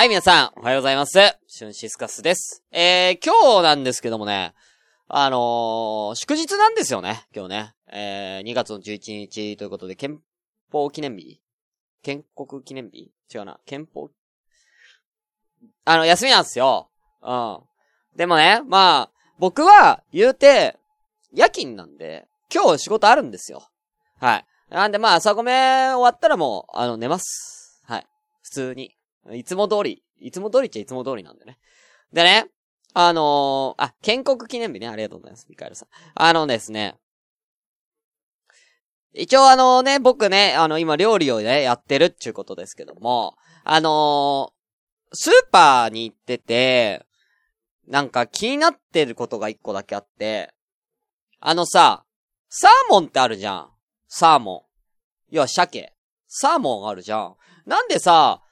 [0.00, 1.12] はい、皆さん、おはようございます。
[1.46, 2.64] シュンシスカスです。
[2.72, 4.54] えー、今日なんですけどもね、
[5.08, 7.74] あのー、祝日なんですよね、今日ね。
[7.92, 10.22] えー、2月の11日ということで、憲
[10.72, 11.38] 法記念日？
[12.02, 13.10] 建国記念日？
[13.30, 14.08] 違うな、憲法、
[15.84, 16.88] あの、休みなんですよ。
[17.20, 17.58] うん。
[18.16, 20.78] でもね、まあ、僕は、言うて、
[21.34, 23.68] 夜勤なんで、今日仕事あるんですよ。
[24.18, 24.46] はい。
[24.70, 25.52] なんでまあ、朝ごめ
[25.92, 27.82] 終わったらもう、あの、寝ます。
[27.84, 28.06] はい。
[28.40, 28.96] 普通に。
[29.32, 30.02] いつも通り。
[30.18, 31.58] いつも通りっちゃいつも通りなんでね。
[32.12, 32.46] でね、
[32.92, 34.88] あのー、あ、建国記念日ね。
[34.88, 35.46] ありがとうございます。
[35.48, 35.88] ミカエルさん。
[36.14, 36.96] あのですね。
[39.12, 44.60] 一応あのね、僕ね、あの、今料理をね、やってるっていうことですけども、あのー、
[45.12, 47.06] スーパーに行ってて、
[47.88, 50.54] なんか気になってることが一個だけあって、
[51.40, 52.04] あのさ、
[52.48, 53.70] サーモンってあるじゃん。
[54.08, 54.66] サーモ
[55.30, 55.34] ン。
[55.34, 55.94] 要は鮭。
[56.28, 57.36] サーモンあるじゃん。
[57.66, 58.42] なんでさ、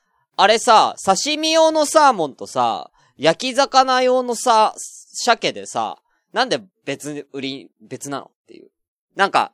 [0.41, 5.99] あれさ、刺身用のサーモンとさ、焼き魚用のさ、鮭でさ、
[6.33, 8.71] なんで別売り、別なのっていう。
[9.17, 9.51] なんか、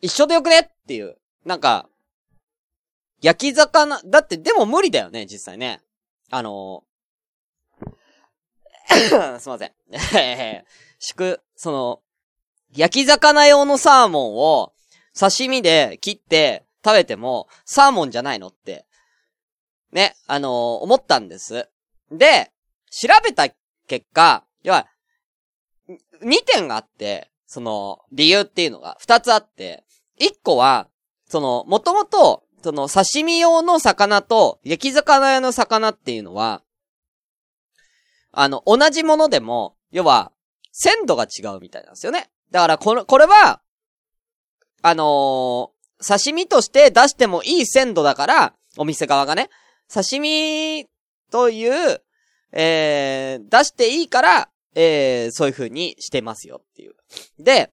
[0.00, 1.18] 一緒でよくねっていう。
[1.44, 1.90] なんか、
[3.20, 5.82] 焼き魚、だってでも無理だよね、実際ね。
[6.30, 9.72] あのー、 すいません。
[10.98, 12.00] 祝、その、
[12.74, 14.72] 焼き魚用のサーモンを
[15.12, 18.86] 刺身で切って食べてもサーモンじゃないのって、
[19.92, 21.68] ね、あのー思ったんです。
[22.10, 22.50] で、
[22.90, 23.48] 調べた
[23.86, 24.86] 結果、要は、
[26.22, 29.84] 2点があって、その、理由っていうのが2つあって、
[30.20, 30.88] 1個は、
[31.28, 36.62] その、もともと、その、刺身用の魚と、焼き魚用の魚っていうのは、
[38.32, 40.32] あの、同じものでも、要は、
[40.72, 42.30] 鮮度が違うみたいなんですよね。
[42.50, 43.60] だから、この、これは、
[44.82, 49.50] あのー刺身として出してもいい鮮度だから、お店側がね、
[49.92, 50.86] 刺身
[51.30, 52.02] という、
[52.52, 56.94] えー、出していいから、えー、そういう風にしてますよっていう。
[57.38, 57.70] で、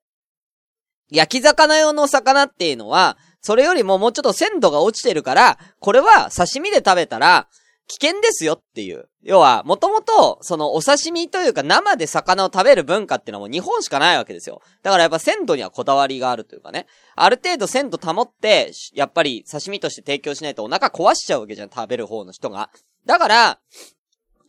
[1.10, 7.48] 焼き魚用の魚っていうのは、それよりももうちょっと鮮度が落ちてるから、これは刺身で食べたら、
[7.88, 9.08] 危険ですよっていう。
[9.22, 14.62] 要は、もともと、そのお刺身というか生で魚を食べる文化っていうのはもう日本しかないわけですよ。
[14.82, 16.88] だからやっぱ鮮度にはこだわりがあるというかね。
[17.16, 22.72] ある程度鮮度保って、やっぱり刺身として提供しないとお腹壊しちゃうわけじゃん、食べる方の人が。
[23.06, 23.60] だから、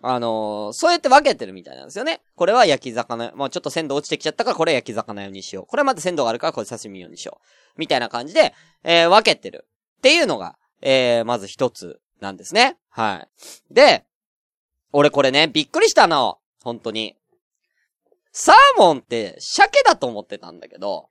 [0.02, 2.22] あのーそうやって分けてるみたいなんですよね。
[2.36, 5.66] これは焼き魚、もうちょっと鮮度落ちてきちゃったからこれ焼き魚用にしよう。
[5.66, 7.44] これまだ鮮度があるからこれ刺身用にしよう。
[7.76, 8.54] みたいな感じで、
[8.84, 9.66] えー分けてる。
[9.98, 12.78] っていうのが、えーまず一つなんですね。
[12.88, 13.26] は
[13.70, 13.74] い。
[13.74, 14.04] で、
[14.92, 16.38] 俺これね、びっくりしたの。
[16.62, 17.16] 本当に。
[18.32, 21.08] サーモンって鮭だと思ってたんだけど、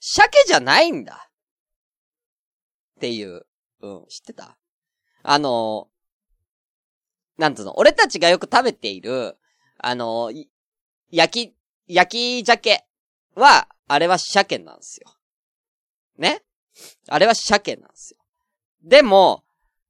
[0.00, 1.30] 鮭じゃないんだ。
[2.96, 3.46] っていう。
[3.80, 4.58] うん、知ってた？
[5.22, 5.88] あの
[7.36, 9.36] なんつうの、俺たちがよく食べている、
[9.78, 10.32] あの
[11.12, 12.84] 焼き、焼き鮭
[13.36, 15.14] は、あれは鮭なんですよ。
[16.16, 16.42] ね？
[17.08, 18.18] あれは鮭なんですよ。
[18.82, 19.44] でも、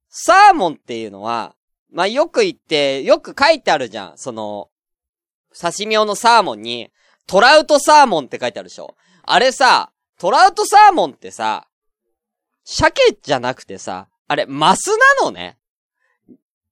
[0.09, 1.55] サーモンっていうのは、
[1.91, 4.17] まあ、よく言って、よく書いてあるじゃん。
[4.17, 4.69] その、
[5.59, 6.91] 刺身用のサーモンに、
[7.25, 8.95] トラウトサーモンって書いてあるでしょ。
[9.23, 11.67] あれさ、トラウトサーモンってさ、
[12.63, 14.89] 鮭じゃなくてさ、あれ、マス
[15.19, 15.57] なのね。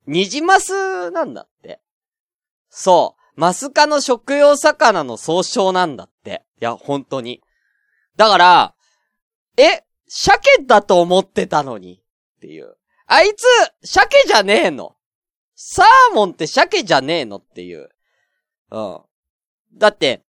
[0.06, 1.80] ニジマスなんだって。
[2.69, 3.40] そう。
[3.40, 6.44] マス科の食用魚の総称なんだって。
[6.62, 7.42] いや、本当に。
[8.16, 8.75] だから、
[9.58, 12.02] え、鮭だと思ってたのに。
[12.38, 12.78] っていう。
[13.07, 13.45] あいつ、
[13.84, 14.95] 鮭じゃねえの。
[15.56, 17.90] サーモンって鮭じゃねえのっていう。
[18.69, 19.00] うん。
[19.75, 20.23] だって、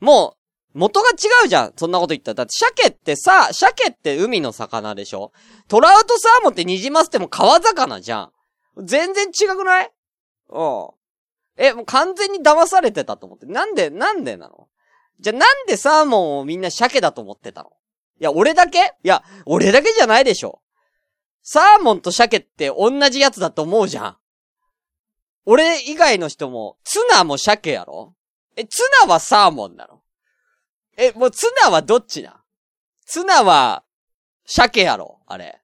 [0.00, 0.36] も
[0.74, 1.72] う、元が違うじゃん。
[1.76, 2.34] そんなこと言ったら。
[2.34, 5.32] だって鮭ってさ、鮭って海の魚でしょ？
[5.68, 8.22] トラウトサーモンってニジマスっても川魚じゃ
[8.76, 8.84] ん。
[8.84, 9.92] 全然違くない？
[10.50, 10.88] うん。
[11.56, 13.46] え、もう完全に騙されてたと思って。
[13.46, 14.66] なんで、なんでなの？
[15.20, 17.70] じゃなんでサーモンをみんな鮭だと思ってたの？
[18.20, 18.78] いや、俺だけ？
[19.04, 20.60] いや、俺だけじゃないでしょ。
[21.46, 24.16] サーモンと鮭って同じやつだと思うじゃん。
[25.44, 28.16] 俺以外の人も、ツナも鮭やろ？
[28.56, 30.00] え、ツナはサーモンなの？
[30.96, 32.42] え、もうツナはどっちな？
[33.04, 33.84] ツナは、
[34.46, 35.20] 鮭やろ？
[35.26, 35.60] あれ。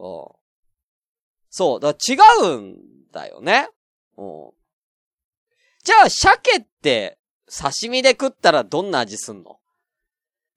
[0.00, 0.26] うん。
[1.50, 2.76] そう、だ違うん
[3.12, 3.68] だよね。
[4.16, 4.50] うん。
[5.84, 9.60] じゃあ、鮭って、刺身で食ったらどんな味すんの？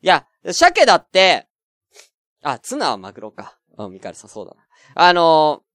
[0.02, 1.48] いや、鮭だって、
[2.42, 3.58] あ、ツナはマグロか。
[3.78, 4.62] うん、ミカルさんそうだな。
[4.96, 5.72] あのー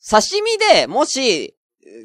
[0.00, 1.56] 刺身でもし、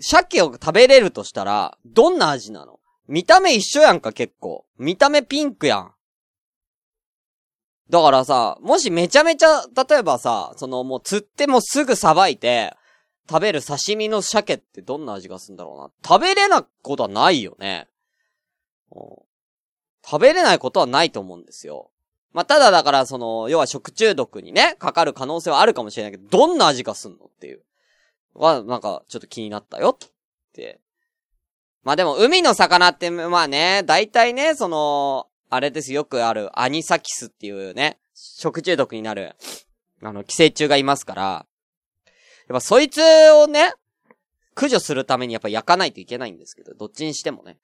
[0.01, 2.79] 鮭を食べれるとしたら、どんな味なの？
[3.07, 4.65] 見た目一緒やんか、結構。
[4.79, 5.93] 見た目ピンクやん。
[7.91, 12.75] だからさ、もしめちゃめちゃ、例えばさ、そのもう釣ってもすぐさばいて、
[13.29, 15.91] 食べる刺身の鮭ってどんな味がするんだろうな。
[16.03, 17.87] 食べれなことはないよね。
[18.91, 21.91] 食べれないことはないと思うんですよ。
[22.33, 27.61] まあ、ただだからその、要は食中毒にね、かかる可能性はあるかもしれないけど、どんな味がすんのっていう。
[28.33, 30.09] は、なんか、ちょっと気になったよっ
[30.53, 30.79] て。
[31.83, 39.35] まあ、でも、海の魚って、まあね、大体ね、その、あれですよくある、アニサキスっていうね、食中毒になる、
[40.01, 41.45] あの、寄生虫がいますから、
[42.47, 42.99] やっぱそいつ
[43.33, 43.73] をね、
[44.55, 47.57] 駆除するためにやっぱ焼かないといけないんですけど、どっちにしてもね。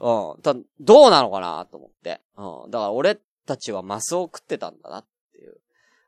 [0.00, 0.42] うん。
[0.42, 2.20] だどうなのかなと思って。
[2.36, 2.70] うん。
[2.70, 5.56] だから俺たちはマスを食ってたんだなっていう。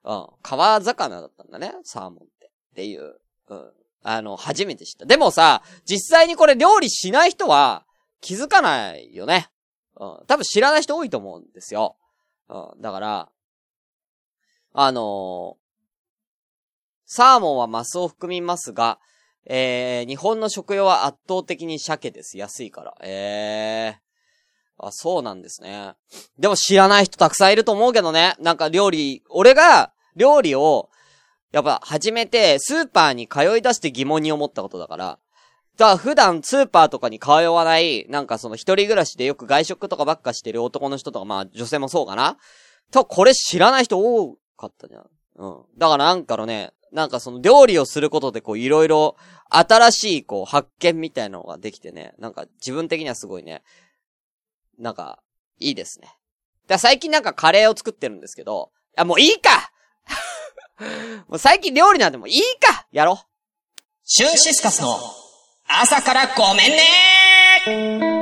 [0.04, 0.26] うん。
[0.42, 2.46] 川魚だったんだね、サーモンって。
[2.46, 3.20] っていう。
[3.48, 3.72] うん。
[4.02, 5.06] あの、初めて知った。
[5.06, 7.86] でもさ、実際にこれ料理しない人は
[8.20, 9.48] 気づかないよね。
[9.96, 10.18] うん。
[10.26, 11.96] 多分知らない人多いと思うんですよ。
[12.48, 12.80] うん。
[12.80, 13.28] だから、
[14.72, 15.64] あのー、
[17.06, 18.98] サーモンはマスを含みますが、
[19.46, 22.38] えー、日本の食用は圧倒的に鮭です。
[22.38, 22.96] 安いから。
[23.02, 24.04] えー。
[24.78, 25.94] あ、そうなんですね。
[26.38, 28.34] でも知らない人たくさんいると思うけどね。
[28.40, 30.90] なんか料理、俺が料理を、
[31.52, 35.18] やっぱ始めて、スーパーに通い出して疑問に思ったことだから。
[35.76, 42.36] だから普段スーパーとかに通わない、なんかその一人暮らしでよく外食とかばっかしてる男の人とか、まあ女性もそうかな。
[42.90, 45.06] と、これ知らない人多かったじゃん。
[45.36, 45.62] うん。
[45.78, 49.16] だからなんかのね、なんかその料理をすることでこういろいろ
[49.50, 53.64] 新しいこう発見みたいなのができてね、なんか自分的にはすごいね、
[54.78, 55.22] なんか、
[55.58, 56.08] いいですね。
[56.66, 59.70] だ最近なんかカレーを作ってるんですけど、あ、もういいか！
[61.28, 62.86] もう最近料理なんてもういいか！
[62.92, 63.20] やろ
[64.04, 64.98] シュンシスカスの
[65.68, 68.13] 朝からごめんね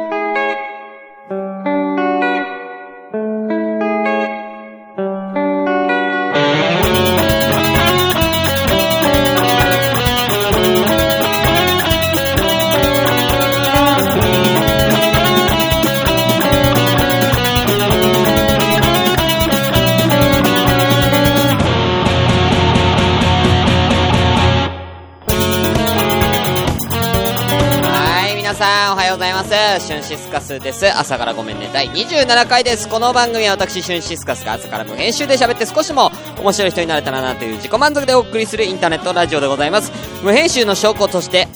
[29.81, 30.87] シュンシスカスです。
[30.87, 31.71] 朝からごめんね。
[31.73, 32.87] 第27回です。
[32.87, 39.91] この番組は私、シュンシスカスが朝から無編集で喋って少しも面白い人になれたらなという自己満足でお送りするインターネットラジオでございます。
[40.23, 41.49] 無編集の証拠として、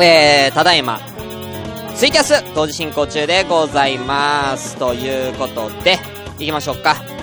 [0.00, 1.00] えー、ただいま、
[1.96, 4.76] ツイキャス同時進行中でございます。
[4.76, 5.98] ということで、
[6.38, 7.17] 行きましょうか。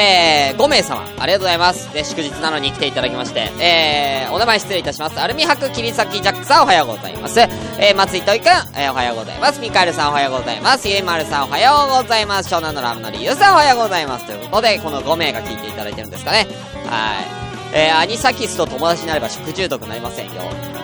[0.00, 1.92] えー、5名様、ありがとうございます。
[1.92, 5.20] で、祝日なのに来ていただきまして、えー、お名前失礼いたします。
[5.20, 7.38] アルミ箔切り裂きジャックさんおはようございます。
[7.40, 9.60] えー、松井といくん、えー、おはようございます。
[9.60, 10.88] ミカエルさんおはようございます。
[10.88, 12.52] ゆいまるさんおはようございます。
[12.52, 14.26] 湘南のラムのりゆうさんおはようございます。
[14.26, 16.46] ということで、この5名が聞いていただいてるんですかね。
[16.86, 17.40] はい。
[17.72, 20.32] えー、アニサキスと友達になれば食中毒になりませんよ。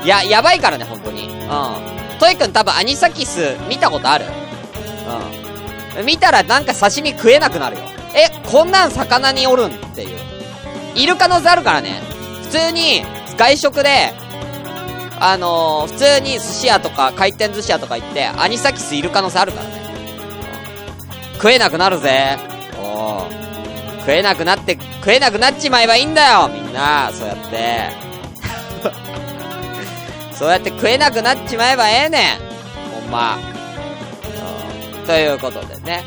[0.04, 1.28] いや、やばいからね、本当に。
[1.28, 2.18] うん。
[2.18, 4.26] トイくん多分アニサキス見たことある？
[5.98, 6.06] うん。
[6.06, 7.82] 見たらなんか刺身食えなくなるよ。
[8.16, 9.70] え、こんなん魚におるん？
[9.70, 10.18] っていう。
[10.94, 12.00] いる可能性あるからね。
[12.44, 13.04] 普通に、
[13.36, 14.14] 外食で、
[15.20, 19.86] あのー、普通に寿司屋とか回転寿司屋とか行って、アニサキスいる可能性あるからね。
[21.34, 22.38] 食えなくなるぜ。
[22.82, 23.26] お
[24.00, 27.90] 食えなくなって、食えなくなっちまえばいいんだよみんな、そうやって。
[30.32, 32.38] そうやって食えなくなっちまえばええねん。
[33.02, 33.38] ほんま。
[35.06, 36.04] ということでね。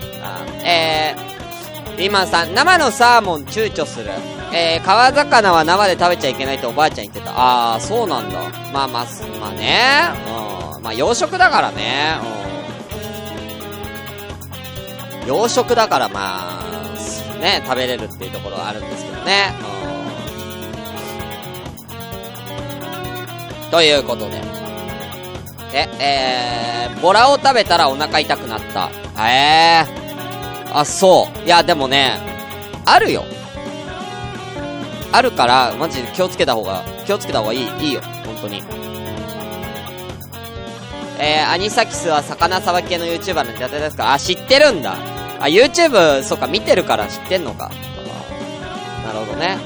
[0.63, 1.28] えー、
[1.99, 4.09] 今さん、生のサーモン躊躇する。
[4.53, 7.33] えー、川魚は生で食べちゃいけないとおばあちゃん言ってた。
[7.35, 8.39] あー、そうなんだ。
[8.71, 9.05] まあまあ、
[9.41, 10.11] まあね。
[10.75, 10.83] うん。
[10.83, 12.15] まあ養殖だからね。
[15.21, 15.27] うん。
[15.27, 16.63] 養殖だからまあ、
[17.41, 19.53] ね、食べれるっていうところはあるんですけどね。
[23.65, 23.71] うん。
[23.71, 24.41] ということで。
[25.71, 28.89] で、えー、ボラを食べたらお腹痛くなった。
[29.21, 30.08] えー。
[30.73, 31.45] あ、そう。
[31.45, 32.17] いや、でもね、
[32.85, 33.25] あるよ。
[35.11, 38.01] あるから、マジで気をつけた方が、気をつけた方がいい、いいよ。
[38.25, 38.63] 本当に。
[41.17, 44.13] えー、アニサキスは魚さばき系の YouTuber の手当ですか？
[44.13, 44.93] あ、知ってるんだ。
[45.39, 47.71] あ、YouTube、そっか、見てるから知ってんのか。
[49.05, 49.57] なるほどね。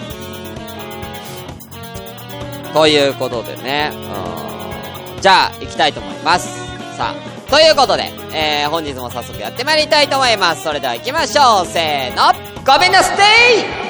[2.74, 3.92] ということでね。
[3.94, 5.22] うん。
[5.22, 6.48] じゃあ、行きたいと思います。
[6.98, 7.33] さあ。
[7.54, 10.64] ということで、えー、本日も早速やってまいりたいと思います。
[10.64, 11.68] それでは行きましょう。
[11.68, 12.34] せーの、
[12.66, 13.84] ごめんなすてい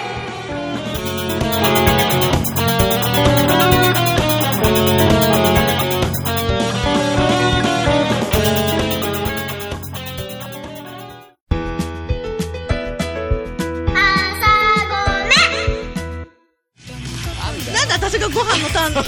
[17.88, 19.04] 私がご飯のターンだ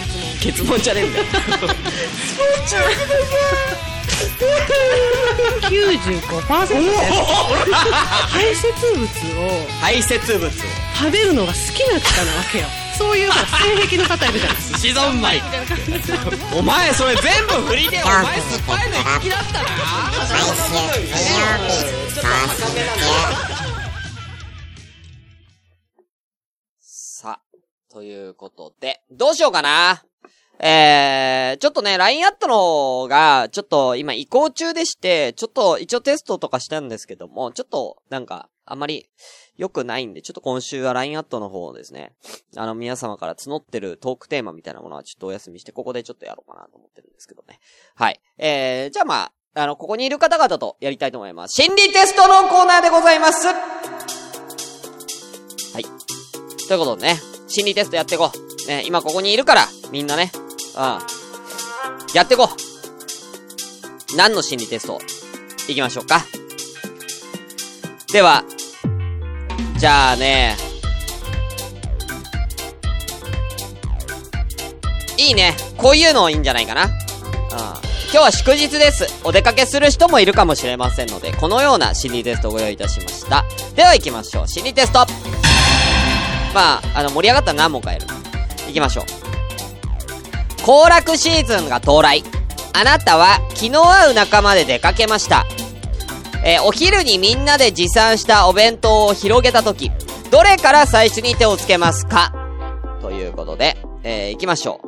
[0.46, 1.24] 結論じゃねえんだよ。
[5.66, 7.12] 95%です
[8.28, 8.62] 排泄
[8.94, 10.50] 物を排泄物を。
[10.94, 15.42] 食べるのが好きな方なわけよそういう性癖の方いるじゃないですかシゾンマイ。
[16.56, 19.68] お前それ全部振りで、お前酸っぱいの好きだったな。
[20.30, 21.72] 毎週水曜日
[26.80, 27.55] さあ、
[27.90, 30.02] ということで、どうしようかな。
[30.58, 39.08] えー、ちょっとね、LINE アットのが、ちょっと今移行中でして、ちょっと一応テストとかしたんですけども、ちょっとなんか、あんまり
[39.56, 42.12] 良くないんで、ちょっと今週は LINE アットの方をですね、
[42.56, 47.60] あの皆様から募ってるトークテーマみたいなものはちょっとお休みして、ここでちょっとやろうかなと思ってるんですけどね。
[47.94, 48.20] はい。
[48.38, 51.54] えー、じゃあまあ、あの、ここにいる方々とやりたいと思います。
[51.54, 53.54] 心理テストのコーナーでございますは
[55.80, 55.84] い。
[56.68, 58.68] ということでね、心理テストやってこう。
[58.68, 60.32] ね、今ここにいるから、みんなね。
[60.76, 60.98] うん。
[62.14, 62.48] やってこ
[64.12, 64.16] う。
[64.16, 65.00] 何の心理テスト？
[65.68, 66.24] いきましょうか。
[68.12, 68.44] では、
[69.76, 70.56] じゃあね、
[75.18, 75.56] いいね。
[75.76, 76.84] こういうのいいんじゃないかな。
[76.84, 76.90] うん。
[76.90, 77.00] 今
[78.12, 79.06] 日は祝日です。
[79.24, 83.44] お出かけする人もいるかもしれませんので、このような心理テストをご用意いたしました。
[83.74, 84.48] では行きましょう。
[84.48, 85.06] 心理テスト
[86.56, 88.06] まあ、あの、盛り上がったら何問かやる。
[88.66, 89.04] 行きましょう。
[90.64, 92.24] 行楽シーズンが到来。
[92.72, 95.44] あなたは気の合う仲間で出かけました。
[96.42, 99.90] えーお昼にみんなで持参したお弁当を広げたとき、
[100.30, 102.32] どれから最初に手をつけますか？
[103.02, 104.80] ということで、えー行きましょ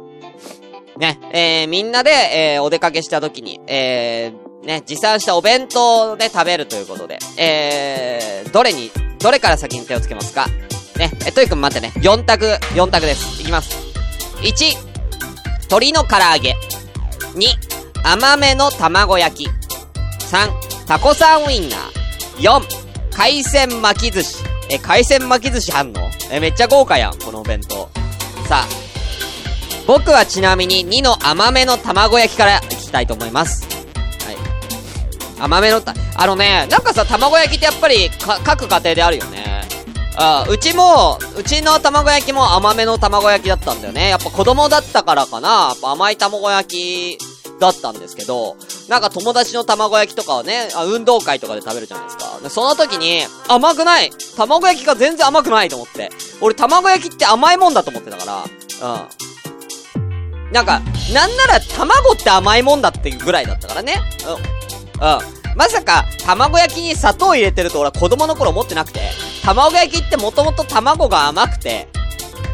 [0.96, 0.98] う。
[0.98, 10.46] ね、えーみんなで、えーお出かけしたときに、えーね、持参したお弁当で食べるということで、えーどれに、どれから先に手をつけますか？
[10.98, 11.92] ね、え、トイく待ってね。
[12.02, 13.40] 4択、4択です。
[13.40, 13.70] いきます。
[14.42, 14.52] 1、
[15.62, 16.56] 鶏の唐揚げ。
[17.34, 19.48] 2、甘めの卵焼き。
[19.48, 20.50] 3、
[20.86, 21.80] タコさんウインナー。
[22.40, 22.62] 4、
[23.12, 24.44] 海鮮巻き寿司。
[24.70, 26.10] え、海鮮巻き寿司あんの？
[26.30, 27.88] え、めっちゃ豪華やん、このお弁当。
[28.48, 28.66] さあ、
[29.86, 33.66] 僕はちなみに2の甘めの卵焼きからいきたいと思います。
[34.24, 34.36] はい。
[35.40, 39.66] 甘めのた、あのね、なんかさ、卵焼きってやっぱり、か、各家庭であるよね。
[40.20, 44.08] あうちも、うちの卵焼きも甘めの卵焼きだったんだよね。
[44.08, 45.76] やっぱ子供だったからかな。
[45.80, 47.18] 甘い卵焼き
[47.60, 48.56] だったんですけど、
[48.88, 52.50] なんか友達の卵焼きとかをね、あ運動会とかで食べるじゃないですか。
[52.50, 56.10] その時に、甘くない卵焼きが全然甘くないと思って。
[56.40, 58.24] 俺卵焼きって甘いもんだと思ってたか
[58.80, 58.96] ら、う
[60.48, 60.52] ん。
[60.52, 60.80] なんか、
[61.12, 64.00] なんなら卵って甘いもんだっていうぐらいだったからね。
[64.26, 64.34] うん。
[64.34, 65.38] うん。
[65.56, 69.00] まさか、卵焼きに砂糖入れてると俺は子供の頃思ってなくて、
[69.44, 71.88] 卵焼きってもともと卵が甘くて、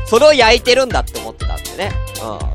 [0.07, 1.93] それを焼いてるんだって思ってたんでね。
[2.23, 2.55] うん。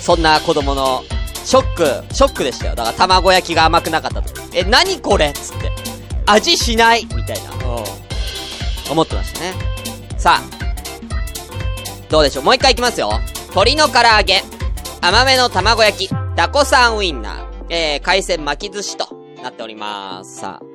[0.00, 1.02] そんな子供の、
[1.44, 2.74] ショック、ショックでしたよ。
[2.74, 4.32] だから卵焼きが甘くなかったと。
[4.52, 5.72] え、何これっつって。
[6.26, 7.50] 味しないみたいな。
[7.66, 7.84] うん。
[8.90, 9.54] 思ってましたね。
[10.16, 10.64] さあ。
[12.08, 13.20] どうでしょうもう一回いきますよ。
[13.50, 14.42] 鶏の唐揚げ。
[15.00, 16.14] 甘めの卵焼き。
[16.36, 17.44] タコさんウインナー。
[17.70, 19.08] えー、海鮮巻き寿司と
[19.42, 20.36] なっております。
[20.36, 20.73] さあ。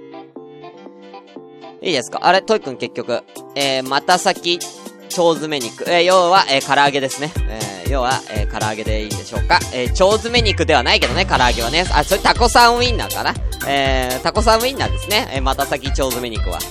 [1.81, 2.19] いいですか？
[2.23, 3.23] あれ、トイくん結局、
[3.55, 5.83] えー、また先、腸詰め肉。
[5.89, 7.31] えー、要は、えー、唐揚げですね。
[7.49, 9.59] えー、要は、えー、唐揚げでいいでしょうか？
[9.73, 11.85] えー、腸詰め肉ではないけどね、唐揚げはね。
[11.91, 13.33] あ、それタコさんウインナーかな？
[13.67, 15.29] えー、タコさんウインナーですね。
[15.33, 16.55] えー、また先、腸詰め肉は。
[16.55, 16.61] はい。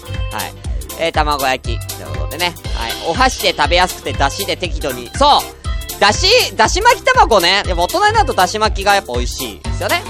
[1.01, 1.97] えー、卵焼き。
[1.97, 2.55] ということでね。
[2.75, 2.93] はい。
[3.09, 5.11] お箸で食べやすくて、出汁で適度に。
[5.15, 7.63] そうだし、だし巻き卵ね。
[7.65, 10.03] でも大人になるとだし巻きがやっぱ美味しいですよね。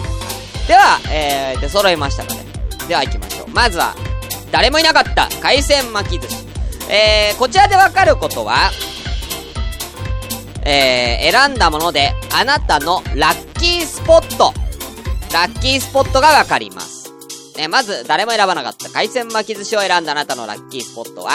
[0.66, 2.44] では、えー、で、揃いましたかね。
[2.88, 3.48] では行きましょう。
[3.48, 3.94] まずは、
[4.50, 6.46] 誰もいなかった海鮮巻き寿司。
[6.90, 8.70] えー、こちらでわかることは、
[10.64, 14.52] えー、選んだもので、あなたのラッキースポット。
[15.32, 17.12] ラッキースポットがわかります。
[17.58, 21.32] えまず、誰も選ばなかった海鮮巻き寿司を選んだあなたのラッキースポットは、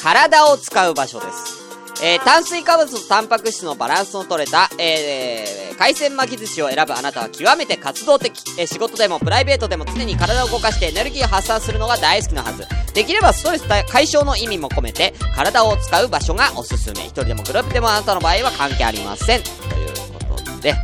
[0.00, 1.63] 体を使う場所です。
[2.02, 8.42] えー、炭水化物とタンパク質のバランスの取れた、えー、海鮮巻き寿司を選ぶあなたは極めて活動的。
[8.58, 12.64] えー、仕事でもプライベートでも常に体を動かしてエネルギーを発散するのが大好きなはず。
[12.92, 17.04] できればストレス解消の意味も込めて、体を使う場所がおすすめ。
[17.04, 19.42] 一人でもグループでもあなたの場合は関係ありません。
[19.42, 20.74] ということで、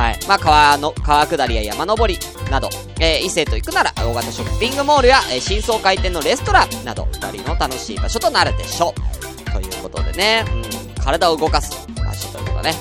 [0.00, 0.18] はい。
[0.26, 2.18] まあ、川の、川下りや山登り
[2.50, 9.50] など、えー、異性と行くなら、大型ショッピングモールや、えー、新装開店のレストランなど、二人の楽しい場所となるでしょう。
[9.52, 12.72] ということでね、うん、体を動かす場所ということね。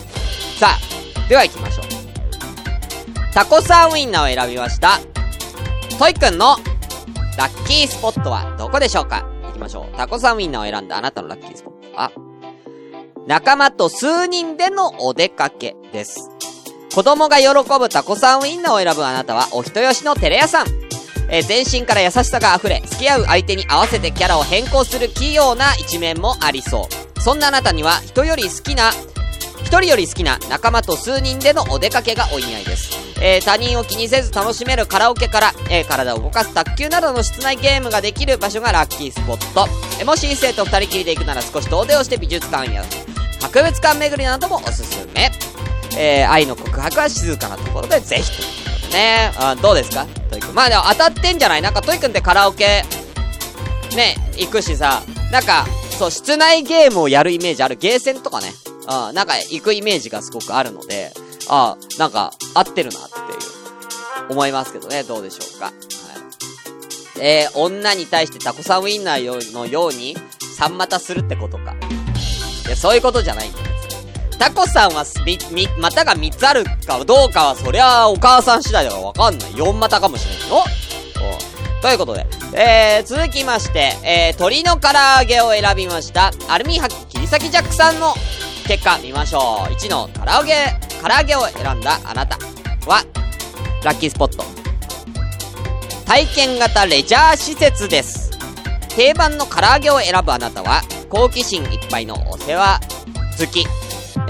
[0.57, 1.85] さあ、では行きましょう。
[3.33, 5.01] タコさんウインナーを選びました。
[5.97, 6.55] トイくんの
[7.37, 9.25] ラッキースポットはどこでしょうか？
[9.43, 9.97] 行きましょう。
[9.97, 11.97] タコさんウインナーを選んだあなたのラッキースポット。
[11.97, 12.13] は、
[13.27, 16.29] 仲間と数人でのお出かけです。
[16.93, 17.47] 子供が喜
[17.79, 20.67] ぶタコさんウインナーを選ぶあなたはお人よしのテレ屋さん。
[21.31, 27.21] えー全身から優しさが溢れ、付き合う相手に合わせてキャラを変更する器用な一面もありそう。
[27.21, 28.91] そんなあなたには人より好きな、
[29.59, 32.97] 一人より好きな仲間と数人でのお出かけがお似合いです。
[33.21, 39.67] えー他人を気にせず楽しめるカラオケから、えー体を動かす卓球などの室内ゲームができる場所がラッキースポット。
[39.99, 42.83] えーもし異性と二人きりで行くなら少し遠出をして美術館や
[43.39, 45.29] 博物館巡りなどもおすすめ。
[45.97, 49.31] えー愛の告白は静かなところでぜひということでね。
[49.37, 50.05] あどうですか？
[50.29, 50.55] トイくん。
[50.55, 51.61] まあでも当たってんじゃない？
[51.61, 52.83] なんかトイくんってカラオケ、
[53.95, 55.65] ね、行くしさ、なんか、
[55.97, 57.75] そう、室内ゲームをやるイメージある？
[57.75, 58.53] ゲーセンとかね。
[58.87, 61.11] あなんか行くイメージがすごくあるので、
[61.49, 63.21] あなんか合ってるなってい
[64.27, 65.03] う、思いますけどね。
[65.03, 65.65] どうでしょうか？
[65.65, 65.73] はい。
[67.21, 70.15] えー、女に対してタコさんウインナーのように、
[70.55, 71.75] 三股するってことか。
[72.65, 73.65] いや、そういうことじゃないんだよ。
[74.39, 79.51] タコさんはす、み、み、股が3つあるかどうかは、そりゃ、お母さん次第だからわかんない。
[79.51, 80.63] 4股かもしれんよ。
[81.75, 81.81] うん。
[81.81, 84.87] ということで、えー、続きまして、えー、鶏の唐
[85.19, 88.13] 揚げを選びました、アルミ箔切り裂きジャックさんの
[88.65, 89.73] 結果見ましょう。
[89.73, 90.53] 1の唐揚げ、
[91.03, 92.37] 唐揚げを選んだあなた
[92.87, 93.03] は、
[93.83, 94.45] ラッキースポット。
[96.05, 98.31] 体験型レジャー施設です。
[98.95, 102.79] 定番の唐揚げを選ぶあなたは、好奇心いっぱいのお世話
[103.37, 103.65] 好き。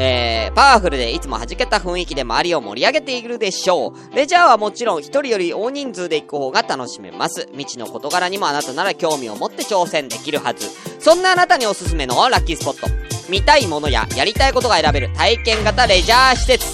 [0.01, 4.15] えー、パワフルでいつも弾けた雰囲気で周りを盛り上げているでしょう。
[4.15, 7.49] レジャーはもちろん一人より大人数で行く方が楽しめます。
[7.51, 10.69] 未知の事柄にもあなたなら興味を持って挑戦できるはず。
[10.99, 12.87] そんなあなたにおすすめのラッキースポット。
[13.29, 16.65] 見たいものややりたいことが選べる体験型レジャー施設。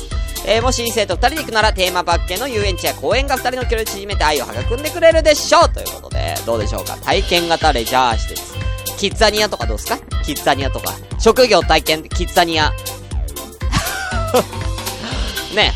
[0.47, 6.95] えー、もし異性と二人で行くならテーマパーク系の遊園地や公園が二人の距離を縮めて愛を育んでくれるでしょうということで、どうでしょうか？
[6.97, 8.53] 体験型レジャー施設。
[8.99, 9.97] キッザニアとかどうですか？
[10.23, 10.93] キッザニアとか。
[11.17, 12.71] 職業体験キッザニア。
[15.55, 15.73] ね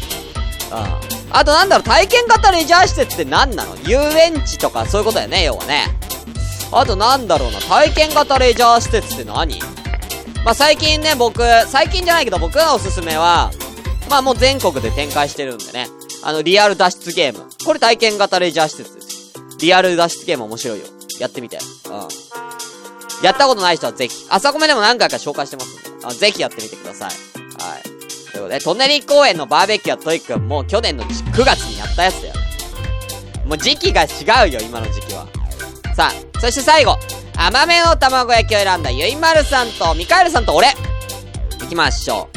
[0.71, 0.99] あ
[1.31, 3.75] あとなんだろう、体験型レジャー施設って何なの？
[3.85, 5.95] 遊園地とかそういうことだよね、要はね。
[6.71, 9.59] あとなんだろうな、体験型レジャー施設って何？
[10.43, 13.51] まあ、最近ね、僕、最近じゃないけど僕のおすすめは、
[14.09, 15.89] まあもう全国で展開してるんでね。
[16.23, 17.45] あの、リアル脱出ゲーム。
[17.65, 19.09] これ体験型レジャー施設です。
[19.59, 20.85] リアル脱出ゲーム面白いよ。
[21.19, 21.59] やってみて。
[21.87, 22.07] うん。
[23.23, 24.25] やったことない人はぜひ。
[24.29, 26.05] 朝コメでも何回か紹介してますんで。
[26.07, 27.09] あぜひやってみてください。
[27.09, 27.98] はい。
[28.29, 32.33] ということで、トンネリ公園のバーベキューはトイくんもう去年の9月にやったやつだよ。
[33.45, 35.27] もう時期が違うよ、今の時期は。
[35.95, 36.97] さあ、そして最後。
[37.35, 40.67] 甘めの卵焼きを選んだゆいまるさんとミカエルさんと俺。
[41.61, 42.27] 行きましょ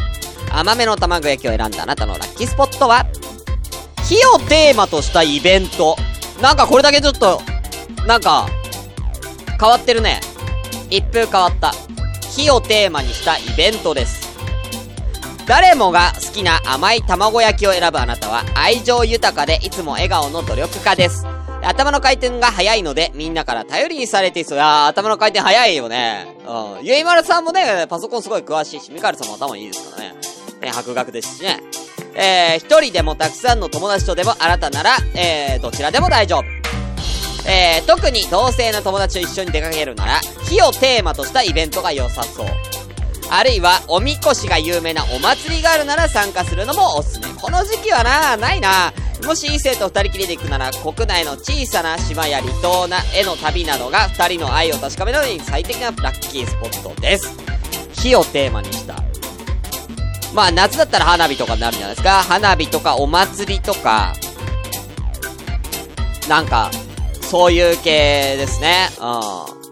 [0.50, 0.55] う。
[0.55, 3.07] 甘めの卵焼きを選んだあなたのラッキースポットは？
[4.05, 5.96] 火をテーマとしたイベント。
[6.40, 7.40] なんかこれだけちょっと、
[8.07, 8.48] なんか、
[9.61, 10.20] 変わってるね。
[10.90, 11.72] 一風変わった。
[12.31, 14.22] 火をテーマにしたイベントです。
[15.46, 21.26] 誰もが好きな甘い卵焼きを選ぶあなたは愛情豊かでいつも笑顔の努力家です。
[21.64, 24.59] 頭の回転が早いのでみんなから頼りにされていそう。
[24.59, 26.26] いや頭の回転早いよね。
[26.46, 26.85] うん。
[26.85, 30.14] ゆいまるさんもね、パソコンすごい詳しいし、ミカルさんも頭いいですからね。
[30.61, 31.61] ね、博学ですしね。
[32.14, 36.44] えー、一人でもたくさんの友達とでもあなたなら、えー、どちらでも大丈夫。
[37.48, 42.46] えー、特に同性の友達と一緒に出かけるなら、火をテーマとしたイベントが良さそう。
[43.35, 47.29] あるいは、おみこしが有名なお祭りがあるなら参加するのもおすすめ。
[47.29, 48.92] この時期はな、ないな。
[49.25, 57.35] もし異性と二人きりで行くなら、国内の小さな島や離島なへの旅などが二人の愛を確かめるのに最適なラッキースポットです。
[57.95, 59.03] 火をテーマにした。
[60.35, 62.23] まあ、夏だったら花火とかになるんじゃないですか。
[62.23, 64.12] 花火とかお祭りとか、
[66.29, 66.71] なんか、
[67.23, 68.90] そういう系ですね。
[69.01, 69.72] うん。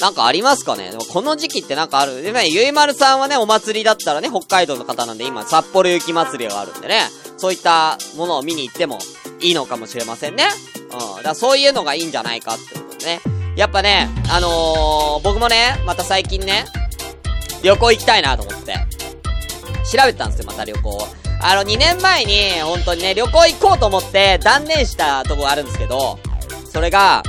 [0.00, 0.90] なんかありますかね？
[0.90, 2.22] でもこの時期ってなんかある？
[2.22, 7.02] でね、ゆいまるさんはね、お祭りだったらね、北海道の方なんで今、札幌雪まつりがあるんでね、
[7.36, 8.98] そういったものを見に行っても
[9.40, 10.48] いいのかもしれませんね。
[10.92, 10.98] うん。
[10.98, 13.20] だからそういうのがいいんじゃないかってことね。
[13.56, 16.64] やっぱね、あのー、僕もね、また最近ね、
[17.62, 18.74] 旅行行きたいなと思って。
[19.90, 20.98] 調べたんですよ、また旅行。
[21.42, 26.18] あの、2年前に、本当にね、旅行行こうと思って断念したとこがあるんですけど、
[26.72, 27.22] それが、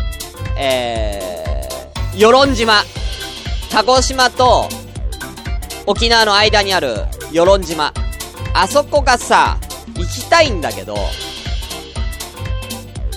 [0.58, 1.41] えー、
[2.16, 2.84] 与論島。
[3.72, 4.68] 鹿児島と、
[5.86, 7.94] 沖縄の間にある、与論島。
[8.54, 9.58] あそこがさ、
[9.96, 10.98] 行きたいんだけど、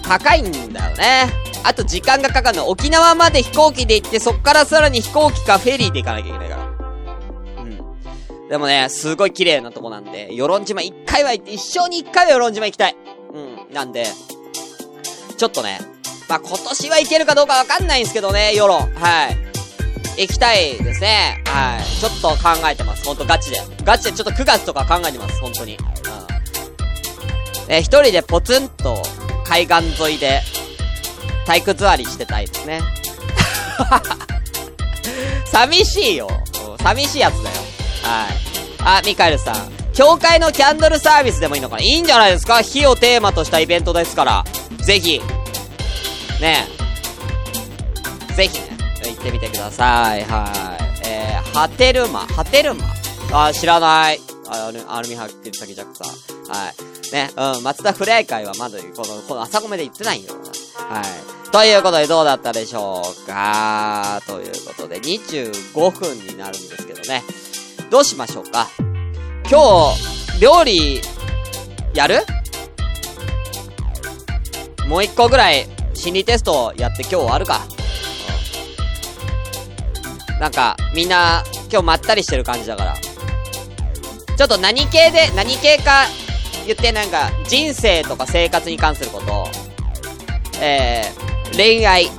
[0.03, 1.27] 高いんだよね。
[1.65, 2.69] あと時間がかかるの。
[2.69, 7.63] 沖縄まで飛行機で行って、そっからさらに飛行機かフェリーで行かなきゃいけないから。
[7.63, 8.49] うん。
[8.49, 12.97] でもね、すごい綺麗なとこなんで、与論島一回は行って、一生に一回は与論島行きたい。
[13.33, 13.75] うん。
[13.75, 14.07] なんで、
[15.37, 15.81] ちょっとね、
[16.29, 18.81] まあ、今年は行けるかどうかわかんないんですけどね、世論。
[18.95, 19.37] はい。
[20.23, 21.43] 行きたいですね。
[21.47, 22.01] はい。
[22.01, 22.37] ちょっと考
[22.71, 23.05] えてます。
[23.05, 23.61] ほんとガチで。
[23.85, 25.41] ガチでちょっと9月とか考えてます。
[25.41, 25.77] 本当に。
[25.77, 27.73] うん。
[27.73, 29.03] え一人でポツンと
[29.45, 30.41] 海岸沿いで
[31.47, 32.81] 体育座りしてたいですね。
[35.47, 36.29] 寂しいよ。
[36.83, 37.57] 寂しいやつだよ。
[38.03, 38.99] はい。
[38.99, 39.73] あ、ミカエルさん。
[39.95, 42.63] 教会のキャンドルサービスでもいいのかないいんじゃないですか？
[42.63, 44.45] 火をテーマとしたイベントですから。
[44.85, 45.21] ぜひ。
[46.41, 46.67] ね
[48.31, 48.33] え。
[48.35, 50.25] ぜひね、行ってみてください。
[50.25, 51.09] はい。
[51.09, 52.85] えー、ハテルマ、ハテルマ
[53.33, 54.21] あ、知らない。
[54.49, 56.09] あアルアルミハッキ先ジャックさん。
[56.55, 56.75] はい。
[57.13, 60.35] ね、うん、松田ふれあい会はまだ、この、この朝ごめで行ってないんよ。
[60.77, 61.05] はい。
[61.51, 64.21] ということでどうだったでしょうか？
[64.27, 67.23] ということで、25分になるんですけどね。
[67.91, 68.69] どうしましょうか？
[69.49, 71.01] 今日、料理、
[71.95, 72.27] やる？
[74.89, 77.61] もう一個ぐらい、心理テストやって今日終わるか。
[80.41, 82.95] なんか、みんな、今日まったりしてる感じだから。
[84.37, 86.07] ちょっと何系で、何系か
[86.67, 89.49] 言ってなんか、人生とか生活に関すること、
[90.61, 92.11] えー、恋愛、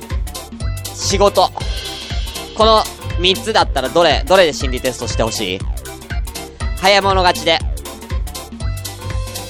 [0.94, 1.50] 仕事。
[2.56, 2.82] この
[3.20, 5.60] 3つだったらどれ、どれで心理テストしてほしい？
[6.78, 7.58] 早物勝ちで。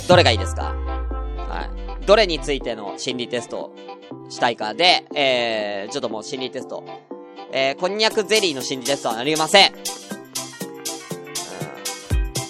[0.08, 0.74] どれがいいですか？
[2.06, 3.76] どれについての心理テストを
[4.28, 6.84] したいかで、えー、ちょっともう心理テスト。
[7.52, 9.72] えー、こんにゃくゼリーの心理テストはなりません。
[9.72, 10.06] うん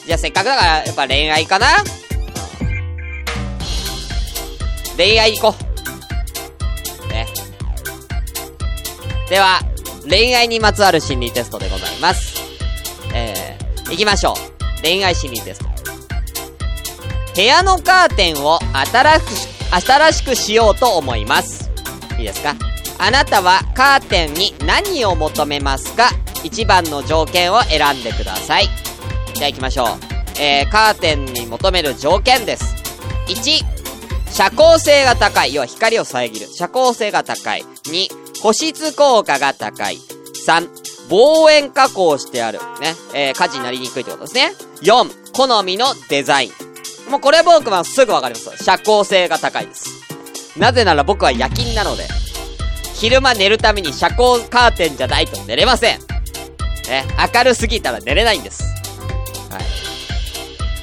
[0.07, 1.67] じゃあせっかくだから、やっぱ恋愛かな
[4.97, 5.57] 恋愛行こ
[7.05, 7.09] う。
[7.09, 7.27] ね。
[9.29, 9.61] では、
[10.09, 12.41] 恋愛にまつわる心理テストでございます。
[13.17, 14.83] えー、行きましょう。
[14.83, 15.76] 恋愛心理テスト。
[17.37, 21.71] 部屋のカーテンを新しく、新しくしようと思います。
[22.19, 22.55] いいですか？
[22.99, 26.09] あなたはカーテンに何を求めますか？
[26.45, 28.69] 一番の条件を選んでください。
[29.35, 29.87] じゃあ行きましょう。
[30.41, 32.75] えー、カーテンに求める条件です。
[33.29, 33.65] 1、
[34.33, 35.53] 遮光性が高い。
[35.53, 36.47] 要は光を遮る。
[36.47, 37.65] 遮光性が高い。
[37.85, 39.99] 2、保湿効果が高い。
[40.47, 40.69] 3、
[41.11, 42.61] 望遠加工してある。
[42.81, 42.95] ね。
[43.13, 44.53] えー、火事になりにくいってことですね。
[44.81, 46.66] 4、好みのデザイン。
[47.11, 48.65] もうこれ僕はすぐわかります。
[48.65, 49.87] 遮光性が高いです。
[50.59, 52.05] なぜなら僕は夜勤なので、
[52.95, 55.99] 昼間寝るために遮光カーテンじゃないと寝れません。
[56.89, 57.05] ね。
[57.35, 58.63] 明るすぎたら寝れないんです。
[59.51, 59.63] はい。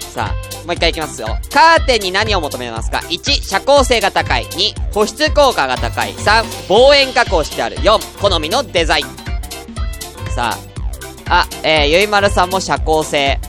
[0.01, 1.27] さあ、もう一回いきますよ。
[1.51, 4.45] カーテンに何を求めますか ?1、遮光性が高い。
[4.45, 6.13] 2、保湿効果が高い。
[6.13, 7.77] 3、望遠加工してある。
[7.77, 9.05] 4、好みのデザイン。
[10.33, 10.57] さ
[11.27, 13.39] あ、あ、えー、ゆいまるさんも遮光性。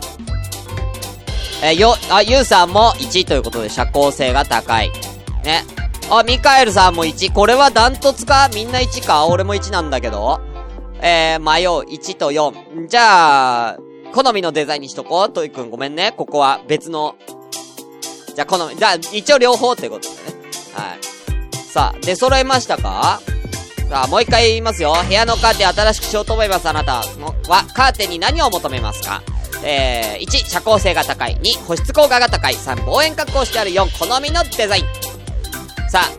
[1.64, 4.90] えー、よ、あ、ゆうさんも1ということで遮光性が高い。
[5.44, 5.64] ね。
[6.10, 7.32] あ、ミカエルさんも1。
[7.32, 8.50] これはダントツか？
[8.54, 9.26] みんな1か？
[9.26, 10.42] 俺も1なんだけど。
[11.00, 11.90] えー、迷う。
[11.90, 12.86] 1と4。
[12.86, 13.78] じゃあ、
[14.14, 15.32] 好みのデザインにしとこう。
[15.32, 16.12] トイくんごめんね。
[16.14, 17.16] ここは別の。
[18.34, 18.76] じゃあ、好み。
[18.76, 20.16] じゃあ、一応両方ってことでね。
[20.74, 21.56] はい。
[21.56, 23.22] さあ、出揃いましたか？
[23.88, 24.94] さあ、もう一回言いますよ。
[25.08, 26.68] 部屋のカーテン新しくしようと思います。
[26.68, 29.22] あなたは、カーテンに何を求めますか？
[29.64, 31.36] えー、1、遮光性が高い。
[31.36, 32.54] 2、保湿効果が高い。
[32.54, 33.70] 3、望遠加工してある。
[33.70, 34.84] 4、好みのデザイン。
[35.90, 36.10] さあ、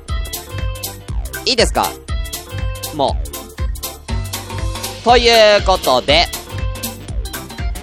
[1.46, 1.88] いいですか？
[2.96, 5.04] もう。
[5.04, 6.26] ということで、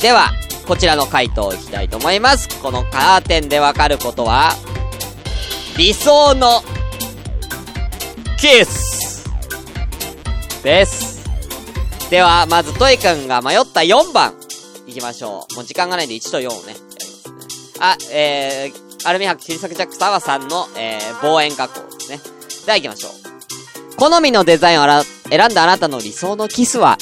[0.01, 0.33] では、
[0.67, 2.49] こちらの回答いきたいと思います。
[2.61, 4.55] このカーテンでわかることは、
[5.77, 6.63] 理想の、
[8.37, 9.31] キス
[10.65, 11.23] です。
[12.11, 14.35] では、まずトイくんが迷った4番、
[14.93, 15.55] いきましょう。
[15.57, 17.75] もう時間がないんで1と4をね、やりますね。
[17.81, 22.21] あ、えー、アルミ箔切り裂きジャック沢さんの、えー、望遠加工ですね。
[22.67, 23.97] では行きましょう。
[23.97, 26.99] 好みのデザインを選んだあなたの理想のキスは、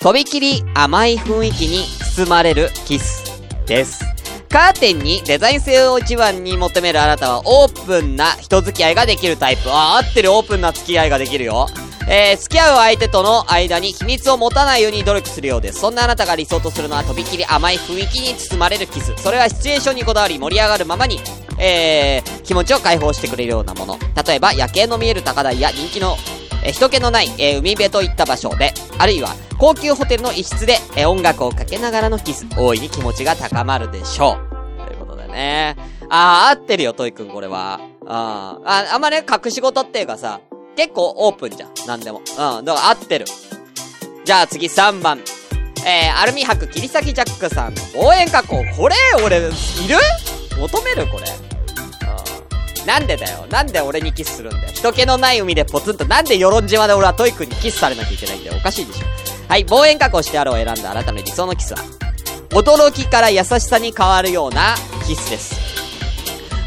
[0.00, 1.84] とびきり甘い雰囲気に
[2.16, 3.24] 包まれるキス
[3.66, 4.04] です。
[4.48, 9.70] カーテンにデザイン性を一番に求めるあなたはオープンな人付き合いができるタイプ。
[9.70, 11.66] あ、合ってるオープンな付き合いができるよ。
[12.10, 15.80] えー、付き合う相手との間に秘密を持たないように努力するようです。
[15.80, 19.14] そんなあなたが理想とするのはとびきり甘い雰囲気に包まれるキス。
[19.18, 21.20] それはシチュエーションにこだわり盛り上がるままに、
[21.58, 23.98] えー、気持ちを解放してくれるようなもの。
[24.26, 26.16] 例えば、夜景の見える高台や人気の
[26.64, 34.38] えー人気のない、えー海辺といった場所で、あるいは高級ホテルの一室で、えー音楽をかけながらのキス、大いに気持ちが高まるでしょ
[34.78, 34.86] う。
[34.86, 35.76] ということでね。
[36.08, 37.80] あー、合ってるよ、トイくん、これは。
[38.06, 40.40] あーあ、あんまね、隠し事っていうかさ、
[40.78, 42.20] 結構オープンじゃん、なんでも。
[42.20, 43.26] うん、だから合ってる。
[44.24, 45.18] じゃあ次3番。
[45.84, 48.64] えー、アルミ箔切り裂きジャックさんの望遠加工。
[48.76, 49.50] これ、俺、いる？
[50.56, 51.08] 求める？
[51.08, 51.24] これ。
[51.26, 53.44] うんなんでだよ。
[53.50, 54.68] なんで俺にキスするんだよ。
[54.72, 58.56] 人気のない海でポツンと、なんで与論島で俺はトイ君にキスされなきゃいけないんだよ。
[58.56, 59.06] おかしいでしょ。
[59.48, 61.80] はい、望遠角をしてあるを選んだあなたの理想のキスは、
[62.50, 64.76] 驚きから優しさに変わるような
[65.08, 65.87] キスです。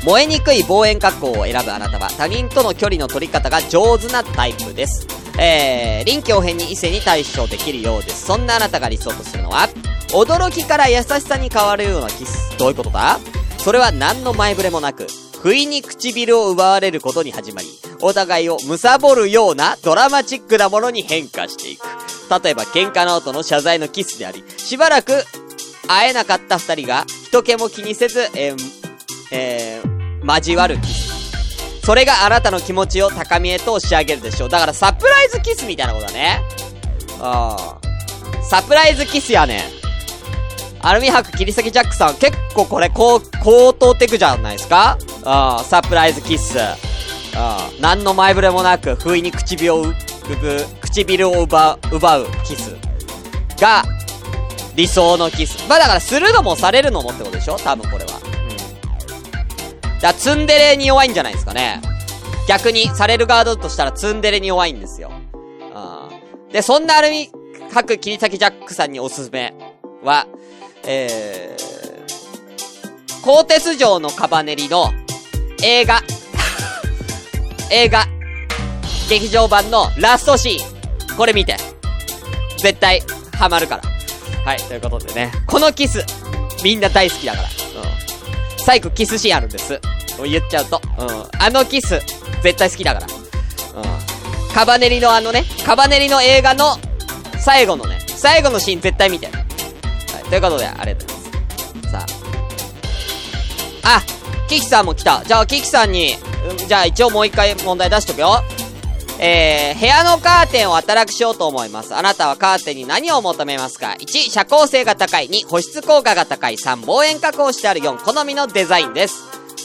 [0.05, 5.07] 燃えにくい望遠角を選ぶあなたは他人との距離の取り方が上手なタイプです。
[5.39, 8.25] えー、臨機応変に異性に対処できるようです。
[8.25, 9.69] そんなあなたが理想とするのは、
[10.09, 12.57] 驚きから優しさに変わるようなキス。
[12.57, 13.19] どういうことだ？
[13.57, 15.07] それは何の前触れもなく、
[15.41, 17.67] 不意に唇を奪われることに始まり、
[18.01, 21.85] お互いを貪るようなドラマチックなものに変化していく。
[22.43, 25.23] 例えば喧嘩の後の謝罪のキスであり、しばらく
[25.87, 28.57] 会えなかった二人が人気も気にせず、えー
[29.33, 29.90] えー、
[30.23, 31.81] 交わるキス。
[31.84, 34.49] それがあなたの気持ちを高みへと押し上げるでしょう。
[34.49, 36.41] だからサプライズキスみたいなことだね。
[37.19, 38.43] ああ。
[38.43, 39.63] サプライズキスやね。
[40.81, 44.97] アルミ箔切り裂きジャックさん、結構これ、こう、高等テクじゃないですか？
[45.23, 46.60] ああ、サプライズキス。
[46.60, 46.75] あ
[47.36, 49.86] あ、何の前触れもなく、不意に唇を、
[50.81, 52.75] 唇を奪う、奪うキス。
[53.60, 53.84] が、
[54.75, 55.67] 理想のキス。
[55.67, 57.57] まあだから、するのもされるのもってことでしょ？
[57.57, 58.19] 多分これは。
[60.01, 61.81] だから、ツンデレに弱いんじゃないですかね。
[62.47, 65.11] 逆に、される側だとしたらツンデレに弱いんですよ。
[65.73, 67.31] あーで、そんなアルミ
[67.71, 69.53] 箔切り裂きジャックさんにおすすめ
[70.03, 70.27] は、
[70.83, 74.91] えー、鋼鉄城のカバネリの
[75.63, 76.01] 映画、
[77.71, 78.05] 映画、
[79.09, 81.57] 劇場版のラストシーン、これ見て。
[82.57, 83.01] 絶対、
[83.37, 83.83] ハマるから。
[84.45, 85.31] はい、ということでね。
[85.47, 86.03] このキス、
[86.63, 87.61] みんな大好きだから。
[88.65, 89.80] 最後キスシーンあるんです。
[90.24, 90.82] 言っちゃうと。
[91.00, 91.41] うん。
[91.41, 92.00] あのキス、
[92.43, 93.08] 絶対好きだから。
[93.08, 93.10] う
[93.80, 94.54] ん。
[94.54, 96.78] カバネリのあのね、カバネリの映画の、
[97.39, 99.28] 最後のね、最後のシーン絶対見て。
[99.28, 101.17] はい、ということで、ありがとう
[101.84, 102.12] ございます。
[102.13, 102.17] さ
[103.84, 103.97] あ。
[103.97, 104.02] あ、
[104.47, 105.24] キキさんも来た。
[105.26, 106.15] じゃあ、キキさんに、
[106.50, 108.41] うんじゃあ一応もう一回問題出しとくよ。
[109.23, 111.93] えー、部屋のカーテンを新くしようと思います。
[111.93, 115.29] あなたはカーテンに何を求めますか ?1、遮光性が高い。
[115.29, 116.55] 2、保湿効果が高い。
[116.55, 117.81] 3、望遠角をしてある。
[117.81, 119.17] 4、好みのデザインです。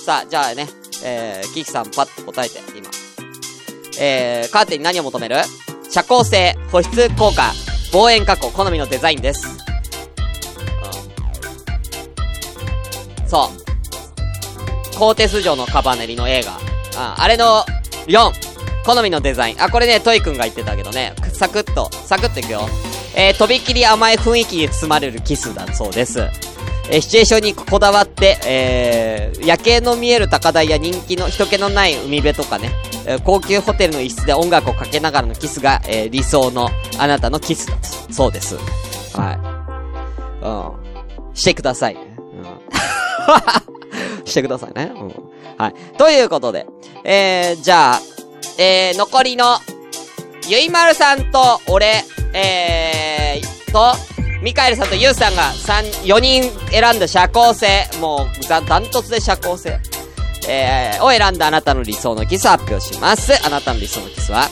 [0.05, 0.69] さあ、じゃあね、
[1.03, 2.91] えー、キキさんパッと答えて、今。
[3.99, 5.37] えー、カーテンに何を求める？
[5.91, 7.51] 遮光性、保湿効果、
[7.95, 9.49] 望遠角、好みのデザインです。
[13.23, 13.29] うん。
[13.29, 13.51] そ
[14.93, 14.99] う。
[14.99, 16.59] 鋼鉄城のカバネリの映画。
[16.99, 17.65] あ、あれの、
[18.07, 18.46] 4、
[18.87, 19.63] 好みのデザイン。
[19.63, 22.69] あ、これね、トイくんが言ってたけどね、サクッと、サクッといくよ。
[23.17, 26.21] えー、とびきり甘い雰囲気に包まれるキスだそうです。
[26.89, 32.71] えーシチュエーションにこだわって、えー、夜景の見える高台や人気の人気のない海辺とかね、
[33.07, 36.69] えー高級ホテルの一室で音楽をかけながらのキスが、えー理想の
[36.99, 37.77] あなたのキスだ
[38.13, 38.57] そうです。
[39.17, 40.45] はい。
[40.45, 41.35] うん。
[41.35, 41.97] してください。
[41.97, 42.07] うん。
[44.25, 44.93] してくださいね。
[44.95, 45.13] うん。
[45.59, 45.75] はい。
[45.99, 46.67] ということで、
[47.03, 48.01] えー、じゃあ、
[48.59, 49.59] えー、残りの、
[50.49, 53.95] ゆいまるさんと、俺、えー、と、
[54.43, 59.81] ミカエルさんとユウさんが3、4人選んだ社交性、もう、ダントツで社交性、
[60.49, 63.33] えー、を選んだあなたの理想のキスを発表します。
[63.45, 64.49] あなたの理想のキスは、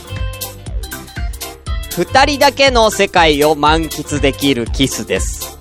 [1.97, 5.54] 二人だけの世界を満喫できるキスです。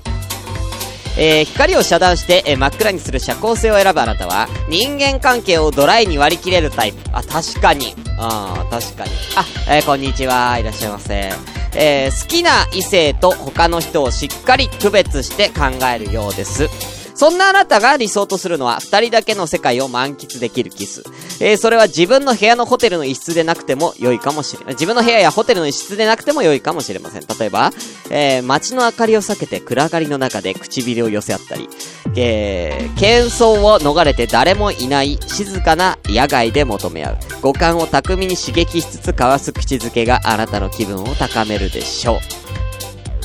[1.17, 6.99] えー、光を遮断して、えー真っ暗にする社交性を選ぶあなたは、人間関係をドライに割り切れるタイプ。
[7.13, 7.95] あ、確かに。
[8.19, 9.11] あ確かに。
[9.37, 10.59] あ、えーこんにちは。
[10.59, 11.31] いらっしゃいませ。
[11.77, 16.69] え好きな異性と他の人をしっかり区別して考えるようです。
[17.15, 21.05] そんなあなたが理想とするのは、二人だけの世界を満喫できるキス。
[21.41, 24.65] えーそれは自分の部屋のホテルの一室でなくても良いかもしれ。
[24.73, 27.23] 自分の部屋やホテルの一室でなくても良いかもしれません。
[27.39, 27.73] 例えば、
[28.11, 31.69] えー街の明かりを避けて暗がりの中で唇を寄せ合ったり、
[32.17, 37.19] えー、喧騒を逃れて誰もいない静かな野外で求め合う。
[37.41, 42.19] 五感を巧みに刺激しつつ交わす口づけがあなたの気分を高めるでしょう。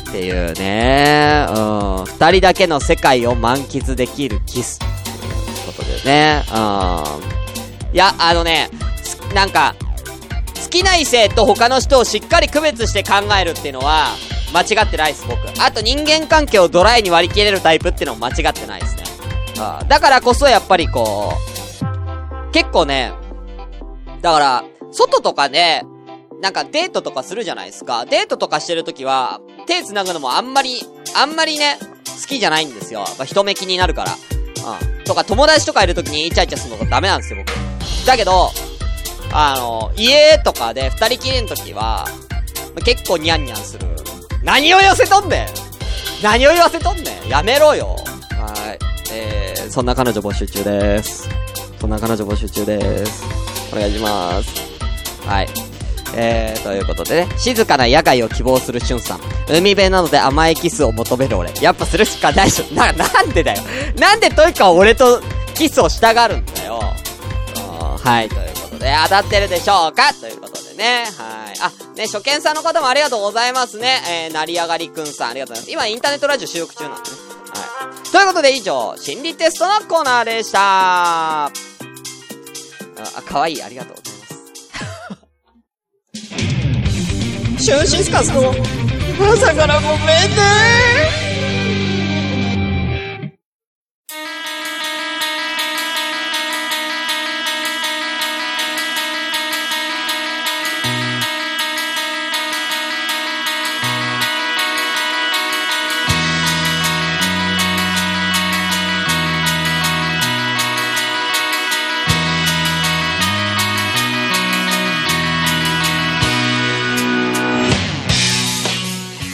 [0.09, 4.79] っていうね、うん、二人だけの世界を満喫できるキス。
[4.79, 7.93] ということでね、うん。
[7.93, 8.69] いや、あのね、
[9.35, 9.75] なんか、
[10.63, 14.07] 好きな異性と他の人をしっかり区別して考えるっていうのは、
[14.51, 15.37] 間違ってないです、僕。
[15.59, 19.03] あと人間関係をドライに割り切れるタイプっていうのも間違ってないですね。
[19.59, 23.11] あだからこそやっぱりこう、結構ね、
[24.21, 25.83] だから、外とかで、
[26.41, 28.05] なんかデートとかするじゃないですか。
[28.05, 30.81] デートとかしてるときは、手繋ぐのもあんまり、
[31.15, 31.77] あんまりね、
[32.21, 33.01] 好きじゃないんですよ。
[33.17, 34.13] まあ、人目気になるから。
[34.13, 35.03] うん。
[35.03, 37.53] とか友達とかいるときにイチャイチャするのがダメなんですよ、僕。
[38.05, 38.51] だけど、
[39.31, 42.05] あの、家とかで二人きりのときは、
[42.75, 43.87] まあ結構ニャンニャンする。
[44.43, 45.47] 何を寄せとんねん
[46.23, 47.97] 何を言わせとんねんやめろよ
[48.31, 48.79] はい。
[49.11, 51.27] えー、そんな彼女募集中です。
[51.79, 53.23] そんな彼女募集中です。
[53.73, 55.27] お願いします。
[55.27, 55.68] はい。
[56.15, 59.19] えー、ということでね、静かな野外を希望するしゅんさん。
[59.49, 61.53] 海辺なので甘いキスを求める俺。
[61.61, 62.73] やっぱするしかないでしょ。
[62.73, 63.61] な、なんでだよ。
[63.97, 65.21] なんでトイカは俺と
[65.55, 66.79] キスをしたがるんだよ。
[68.03, 70.13] はい、ということで、当たってるでしょうか？
[70.13, 71.59] ということでね、はい。
[71.61, 74.01] あ、ね、初見さんの方もありがとうございますね。
[74.27, 75.85] えー、成り上がりくんさんありがとうございます。
[75.85, 77.17] 今インターネットラジオ収録中なんでね。
[77.51, 78.11] はい。
[78.11, 80.59] ということで以上、心理テストのコーナーでした。
[81.45, 81.51] あ、
[83.15, 84.18] あかわいい、ありがとうございます。
[87.69, 88.51] シュンシスカスの
[89.31, 91.48] 朝からごめんね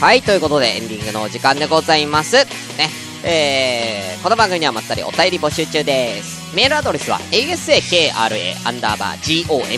[0.06, 2.36] はい、ということでエンディングのお時間でございます。
[2.36, 2.44] ね。
[3.24, 6.54] えー、この番組にはまったりお便り募集中です。
[6.54, 8.14] メールアドレスは asakra
[8.64, 9.72] アンダーバー gomenne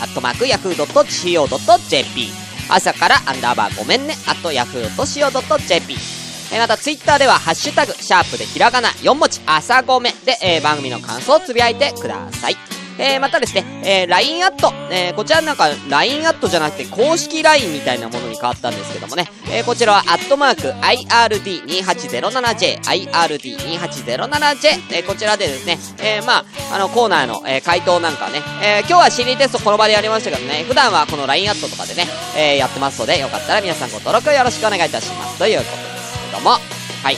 [0.00, 2.28] アットマーク yahoo.co.jp
[2.70, 5.94] 朝からアンダーバーごめんね、あと yahoo.co.jp
[6.52, 12.65] えーまた、ツイッターでは、ハッシュタグ、シャープでひらがな、4文字、朝ごめで、えー番組の感想をつぶやいてください。
[12.98, 32.06] えーまたですね、えー LINE アット、えーこちらなんか、LINE アットじゃなくて、公式 LINE みたいなものに変わったんですけどもね、えーこちらは、アットマーク、IRD2807J、IRD2807J、えーこちらでですね、えーまあ、あの、コーナーの、えー回答なんかね、えー今日は心理テストこの場でやりましたけどね、普段はこの LINE アットとかでね、
[32.36, 35.38] えーやってますので、よかったら皆さんご登録よろしくお願いいたします。
[35.38, 36.58] ということですけども、は
[37.10, 37.16] い。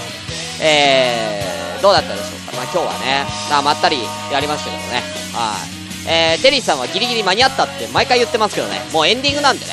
[0.61, 3.99] えー、どうだったでしょうかまあ今日はね、まあまったり
[4.33, 5.03] やりましたけどね。
[5.33, 5.79] はい。
[6.09, 8.81] えー、テリーさんはギリギリ間に合ったって毎回言ってますけどね。
[8.93, 9.73] もうエンディングなんでね。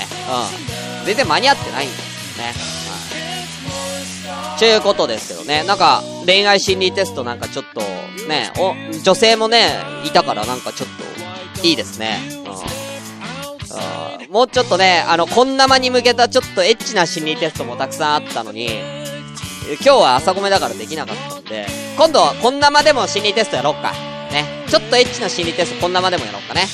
[1.02, 1.06] うん。
[1.06, 2.54] 全然間に合ってないんですよね。
[4.50, 4.60] はい。
[4.60, 5.64] ちゅうことですけどね。
[5.64, 7.82] なんか、恋愛心理テストなんかちょっと、
[8.28, 9.68] ね、お、女性もね、
[10.04, 10.90] いたからなんかちょっ
[11.60, 12.20] と、いいですね。
[14.28, 14.34] うん。
[14.34, 18.70] もうちょっとね、あの、こんな間に向けたちょっとエッチな心理テストもたくさんあったのに、
[19.74, 21.66] 今日は朝ごめだからできなかったんで、
[21.98, 23.92] 今度はこんなまでも心理テストやろうか。
[24.32, 24.46] ね。
[24.68, 26.62] ちょっとエッチな心理テストこんなまでもやろうかね。
[26.62, 26.66] は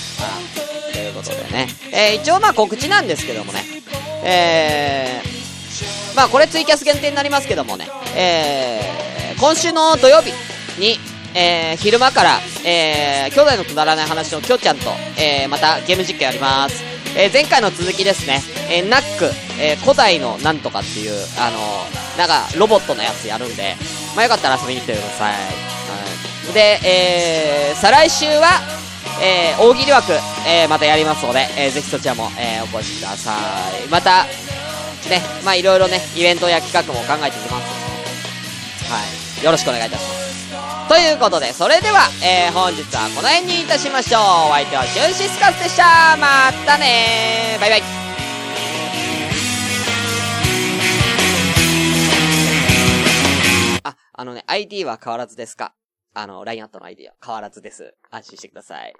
[0.90, 0.94] い。
[0.94, 1.68] ということでね。
[1.94, 3.64] えー、一応まあ告知なんですけどもね。
[4.24, 7.88] えー、まあこれツイキャス限定になりますけどもね。
[8.16, 10.32] えー、今週の土曜日
[10.80, 11.00] に、
[11.34, 16.91] えー、昼間から、えー、兄弟のくだらない話のきょちゃんと、えー、またゲーム実況やります。
[17.16, 18.42] えー、前回の続きですね。
[18.70, 19.26] えー、ナック、
[19.60, 23.76] えー、古代のなんとかっていう、あのー、なんか、ロボットのやつやるんで、
[24.16, 25.34] まあ、よかったら遊びに来てください。
[25.34, 25.40] は
[26.50, 26.54] い。
[26.54, 28.62] で、えー、再来週は、
[29.22, 30.14] えー、大喜利枠、
[30.48, 33.34] えー、またやりますので、えー、ぜひそちらも、えー、お越しくださ
[33.84, 33.88] い。
[33.90, 34.24] また、
[35.10, 37.68] ね、まあ、いろいろね、イベントや企画も考えていきます
[38.82, 39.00] ので、は
[39.42, 39.46] い。
[39.46, 40.31] よろしくお願いいたします。
[40.92, 44.22] ということで、それでは、えー、本日はこの辺にいたしましょう。
[44.50, 46.18] お相手はシュンシスカスでした。
[46.18, 47.82] またねバイバイ。
[53.84, 55.74] あ、あのね、ID は変わらずですか？
[56.14, 57.96] あの、LINE アットの ID は変わらずです。
[58.10, 58.94] 安心してください。